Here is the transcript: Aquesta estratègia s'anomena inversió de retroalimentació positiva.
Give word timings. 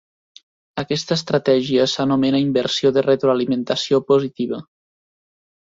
Aquesta 0.83 1.17
estratègia 1.19 1.85
s'anomena 1.93 2.41
inversió 2.45 2.93
de 2.97 3.05
retroalimentació 3.09 4.01
positiva. 4.11 4.65